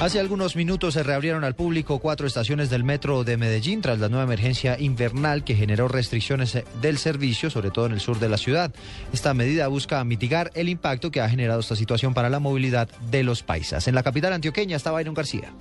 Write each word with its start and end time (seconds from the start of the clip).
Hace 0.00 0.18
algunos 0.18 0.56
minutos 0.56 0.94
se 0.94 1.02
reabrieron 1.02 1.44
al 1.44 1.54
público 1.54 1.98
cuatro 1.98 2.26
estaciones 2.26 2.70
del 2.70 2.84
metro 2.84 3.22
de 3.22 3.36
Medellín 3.36 3.82
tras 3.82 3.98
la 3.98 4.08
nueva 4.08 4.24
emergencia 4.24 4.80
invernal 4.80 5.44
que 5.44 5.54
generó 5.54 5.88
restricciones 5.88 6.56
del 6.80 6.96
servicio, 6.96 7.50
sobre 7.50 7.70
todo 7.70 7.84
en 7.84 7.92
el 7.92 8.00
sur 8.00 8.18
de 8.18 8.30
la 8.30 8.38
ciudad. 8.38 8.72
Esta 9.12 9.34
medida 9.34 9.68
busca 9.68 10.02
mitigar 10.04 10.52
el 10.54 10.70
impacto 10.70 11.10
que 11.10 11.20
ha 11.20 11.28
generado 11.28 11.60
esta 11.60 11.76
situación 11.76 12.14
para 12.14 12.30
la 12.30 12.38
movilidad 12.38 12.88
de 13.10 13.22
los 13.24 13.42
paisas. 13.42 13.88
En 13.88 13.94
la 13.94 14.02
capital 14.02 14.32
antioqueña 14.32 14.78
está 14.78 14.90
Byron 14.90 15.12
García. 15.12 15.52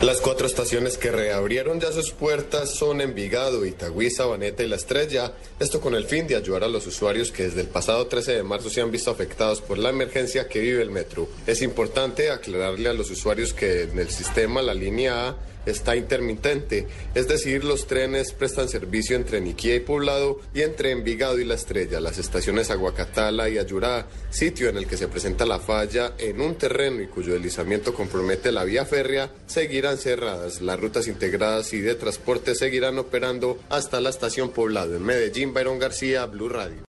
Las 0.00 0.20
cuatro 0.20 0.48
estaciones 0.48 0.98
que 0.98 1.12
reabrieron 1.12 1.78
ya 1.78 1.92
sus 1.92 2.10
puertas 2.10 2.74
son 2.74 3.00
Envigado, 3.00 3.64
Itagüí, 3.64 4.10
Sabaneta 4.10 4.64
y 4.64 4.68
La 4.68 4.74
Estrella. 4.74 5.32
Esto 5.60 5.80
con 5.80 5.94
el 5.94 6.06
fin 6.06 6.26
de 6.26 6.34
ayudar 6.34 6.64
a 6.64 6.68
los 6.68 6.88
usuarios 6.88 7.30
que 7.30 7.44
desde 7.44 7.60
el 7.60 7.68
pasado 7.68 8.06
13 8.08 8.32
de 8.32 8.42
marzo 8.42 8.68
se 8.68 8.80
han 8.80 8.90
visto 8.90 9.12
afectados 9.12 9.60
por 9.60 9.78
la 9.78 9.90
emergencia 9.90 10.48
que 10.48 10.58
vive 10.58 10.82
el 10.82 10.90
metro. 10.90 11.28
Es 11.46 11.62
importante 11.62 12.30
aclararle 12.30 12.88
a 12.88 12.94
los 12.94 13.12
usuarios 13.12 13.52
que 13.52 13.81
en 13.82 13.98
el 13.98 14.10
sistema 14.10 14.62
la 14.62 14.74
línea 14.74 15.28
A 15.28 15.36
está 15.66 15.96
intermitente, 15.96 16.86
es 17.14 17.28
decir, 17.28 17.64
los 17.64 17.86
trenes 17.86 18.32
prestan 18.32 18.68
servicio 18.68 19.16
entre 19.16 19.40
Niquía 19.40 19.76
y 19.76 19.80
Poblado 19.80 20.40
y 20.54 20.62
entre 20.62 20.90
Envigado 20.90 21.38
y 21.38 21.44
La 21.44 21.54
Estrella, 21.54 22.00
las 22.00 22.18
estaciones 22.18 22.70
Aguacatala 22.70 23.48
y 23.48 23.58
Ayurá, 23.58 24.06
sitio 24.30 24.68
en 24.68 24.76
el 24.76 24.86
que 24.86 24.96
se 24.96 25.08
presenta 25.08 25.46
la 25.46 25.60
falla 25.60 26.14
en 26.18 26.40
un 26.40 26.56
terreno 26.56 27.02
y 27.02 27.06
cuyo 27.06 27.34
deslizamiento 27.34 27.94
compromete 27.94 28.52
la 28.52 28.64
vía 28.64 28.84
férrea, 28.84 29.30
seguirán 29.46 29.98
cerradas. 29.98 30.60
Las 30.60 30.80
rutas 30.80 31.06
integradas 31.06 31.72
y 31.72 31.80
de 31.80 31.94
transporte 31.94 32.54
seguirán 32.54 32.98
operando 32.98 33.58
hasta 33.68 34.00
la 34.00 34.10
estación 34.10 34.50
Poblado. 34.50 34.96
En 34.96 35.02
Medellín, 35.02 35.54
Byron 35.54 35.78
García, 35.78 36.26
Blue 36.26 36.48
Radio. 36.48 36.78